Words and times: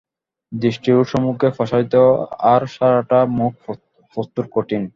দৃষ্টি 0.51 0.89
ওর 0.91 1.05
সম্মুখে 1.11 1.47
প্রসারিত 1.57 1.95
আর 2.51 2.61
সারাটা 2.75 3.19
মুখ 3.37 3.53
প্রস্তরকঠিন। 4.13 4.81